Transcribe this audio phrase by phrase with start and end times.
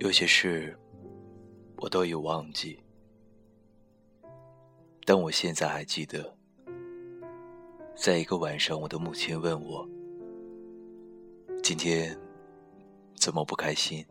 [0.00, 0.74] 有些事
[1.76, 2.82] 我都已忘记，
[5.04, 6.34] 但我现在还记得，
[7.94, 9.86] 在一个晚上，我的母亲问我
[11.62, 12.18] ：“今天
[13.14, 14.02] 怎么不开心？”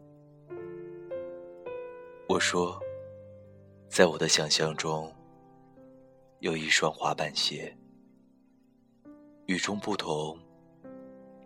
[2.30, 2.80] 我说
[3.90, 5.12] ：“在我的想象中，
[6.38, 7.76] 有一双滑板鞋，
[9.48, 10.38] 与众不同，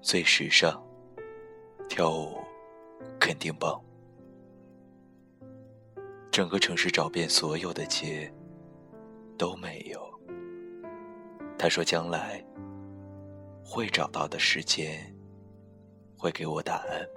[0.02, 0.86] 最时尚，
[1.88, 2.38] 跳舞
[3.18, 3.82] 肯定棒。”
[6.34, 8.28] 整个城市找遍所有的街，
[9.38, 10.02] 都没有。
[11.60, 12.44] 他说：“将来
[13.64, 15.16] 会找到的时间，
[16.18, 17.08] 会给我答案。”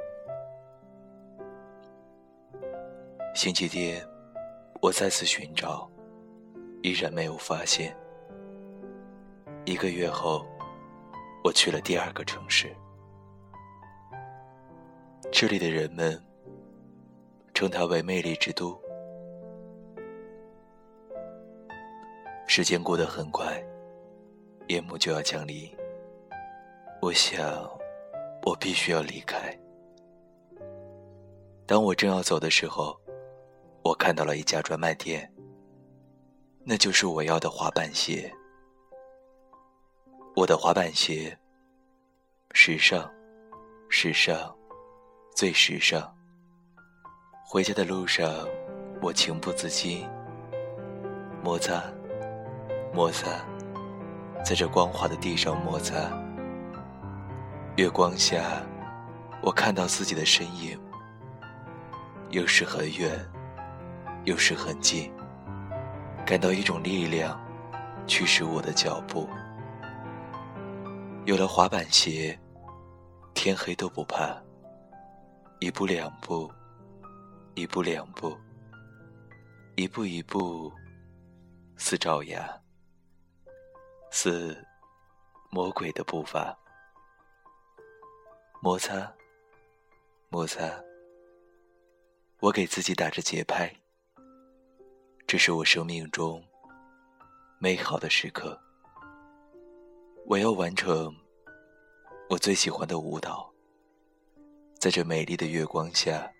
[3.34, 4.06] 星期天，
[4.82, 5.90] 我再次寻找，
[6.82, 7.96] 依然没有发现。
[9.64, 10.44] 一个月后，
[11.42, 12.70] 我去了第二个城市，
[15.32, 16.22] 这里的人们
[17.54, 18.78] 称它为“魅力之都”。
[22.56, 23.62] 时间过得很快，
[24.68, 25.70] 夜幕就要降临。
[27.02, 27.38] 我想，
[28.46, 29.54] 我必须要离开。
[31.66, 32.98] 当我正要走的时候，
[33.84, 35.30] 我看到了一家专卖店，
[36.64, 38.32] 那就是我要的滑板鞋。
[40.34, 41.38] 我的滑板鞋，
[42.52, 43.12] 时尚，
[43.90, 44.56] 时尚，
[45.34, 46.10] 最时尚。
[47.44, 48.48] 回家的路上，
[49.02, 50.08] 我情不自禁
[51.44, 51.84] 摩擦。
[52.92, 53.30] 摩擦，
[54.44, 55.94] 在这光滑的地上摩擦。
[57.76, 58.62] 月光下，
[59.42, 60.78] 我看到自己的身影，
[62.30, 63.12] 有时很远，
[64.24, 65.12] 有时很近，
[66.24, 67.38] 感到一种力量
[68.06, 69.28] 驱使我的脚步。
[71.26, 72.38] 有了滑板鞋，
[73.34, 74.34] 天黑都不怕。
[75.58, 76.50] 一步两步，
[77.54, 78.36] 一步两步，
[79.74, 80.72] 一步一步，
[81.76, 82.46] 似爪牙。
[84.10, 84.56] 似
[85.50, 86.56] 魔鬼的步伐，
[88.62, 89.12] 摩擦，
[90.28, 90.82] 摩擦。
[92.40, 93.74] 我给自己打着节拍，
[95.26, 96.42] 这是我生命中
[97.58, 98.58] 美好的时刻。
[100.26, 101.14] 我要完成
[102.28, 103.52] 我最喜欢的舞蹈，
[104.78, 106.30] 在这美丽的月光下，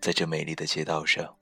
[0.00, 1.37] 在这美丽的街道上。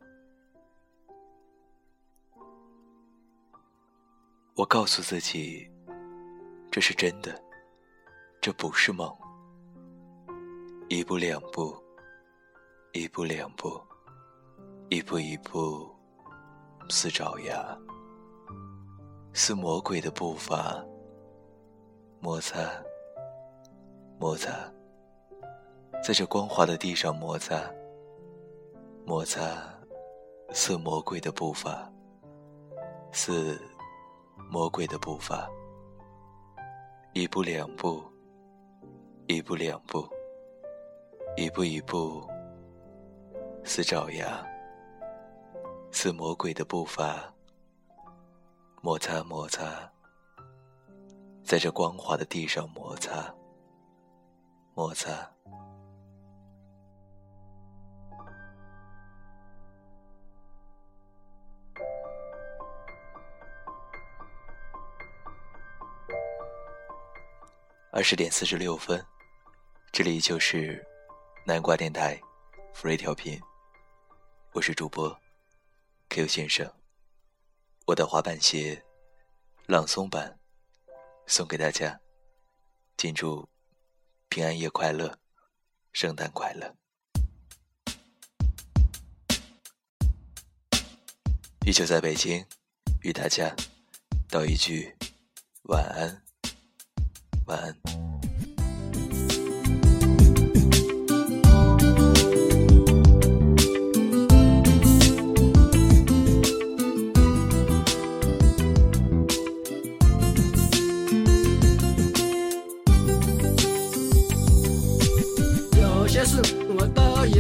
[4.57, 5.71] 我告诉自己，
[6.71, 7.39] 这是真的，
[8.41, 9.15] 这不是梦。
[10.89, 11.77] 一步两步，
[12.95, 13.79] 一步两步，
[14.89, 15.95] 一步一步，
[16.89, 17.79] 似爪牙，
[19.35, 20.83] 似魔鬼的步伐，
[22.19, 22.59] 摩擦，
[24.19, 24.51] 摩擦，
[26.03, 27.61] 在这光滑的地上摩擦，
[29.05, 29.43] 摩擦，
[30.55, 31.93] 似魔鬼的步伐，
[33.13, 33.61] 似。
[34.37, 35.49] 魔鬼的步伐，
[37.13, 38.03] 一步两步，
[39.27, 40.09] 一步两步，
[41.37, 42.27] 一步一步，
[43.65, 44.47] 似爪牙，
[45.91, 47.33] 似魔鬼的步伐，
[48.83, 49.91] 摩擦摩擦，
[51.43, 53.35] 在这光滑的地上摩擦，
[54.75, 55.36] 摩擦。
[67.97, 69.03] 二十点四十六分，
[69.91, 70.87] 这里就是
[71.47, 72.21] 南瓜电台
[72.75, 73.41] 福瑞调频，
[74.53, 75.19] 我是主播
[76.11, 76.71] Q 先生，
[77.87, 78.85] 我的滑板鞋
[79.65, 80.39] 朗诵版
[81.27, 81.99] 送给大家，
[82.99, 83.49] 敬祝
[84.29, 85.19] 平安夜快乐，
[85.95, 86.77] 圣诞快乐，
[91.65, 92.45] 依旧在北京，
[93.01, 93.57] 与大家
[94.29, 94.95] 道一句
[95.63, 96.23] 晚安。
[97.47, 97.86] 晚安。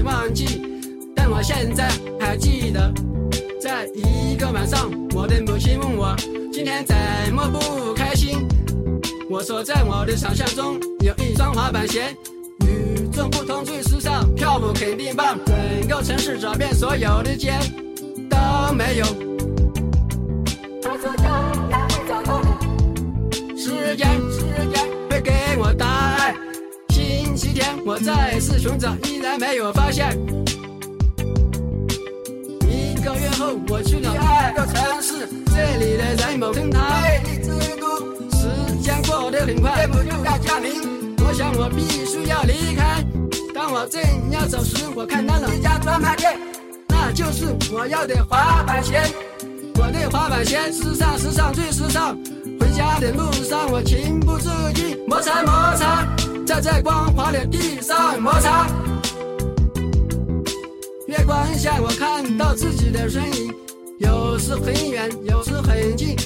[0.06, 0.62] 忘记，
[1.16, 2.94] 但我现在还记得，
[3.60, 6.14] 在一个晚上，我的母亲问我
[6.52, 6.94] 今天怎
[7.34, 8.46] 么不开心。
[9.28, 12.16] 我说，在我的想象中有一双滑板鞋，
[12.60, 15.36] 与众不同，最时尚，跳舞肯定棒。
[15.44, 17.52] 整个城市找遍所有的街，
[18.30, 19.35] 都没有。
[27.86, 30.10] 我再次寻找，依然没有发现。
[32.62, 37.96] 一个月后，我去了第二个城市，这里的人某称它魅力之都。
[38.36, 41.14] 时间过得很快，不就该加名。
[41.24, 43.04] 我想我必须要离开。
[43.54, 44.02] 当我正
[44.32, 46.36] 要走时，我看到了一家专卖店，
[46.88, 49.00] 那就是我要的滑板鞋。
[49.76, 52.18] 我的滑板鞋时尚，时尚最时尚。
[52.58, 56.04] 回家的路上，我情不自禁摩擦摩擦，
[56.60, 58.66] 在光滑的地上摩擦。
[61.06, 63.54] 月光下，我看到自己的身影，
[63.98, 66.16] 有时很远，有时很近，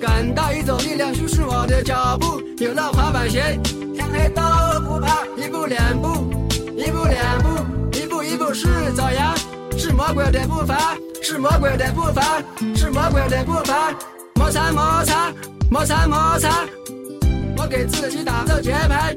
[0.00, 2.40] 感到一种力量驱使我的脚步。
[2.58, 3.58] 有了滑板鞋，
[3.94, 4.42] 天黑都
[4.80, 5.24] 不怕。
[5.36, 6.32] 一步两步，
[6.76, 8.66] 一步两步，一步一步是
[8.96, 9.34] 朝阳，
[9.76, 12.42] 是魔鬼的步伐，是魔鬼的步伐，
[12.74, 13.92] 是魔鬼的步伐。
[14.34, 15.32] 摩擦摩擦，
[15.70, 16.66] 摩擦摩擦，
[17.56, 19.16] 我给自己打着节拍，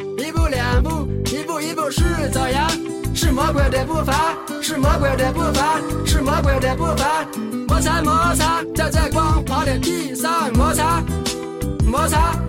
[0.51, 2.69] 两步，一步一步是朝阳。
[3.15, 7.25] 是魔鬼的步伐，是魔鬼的步伐，是魔鬼的步伐。
[7.67, 11.01] 摩擦摩擦，在这光滑的地上摩擦
[11.85, 12.40] 摩擦。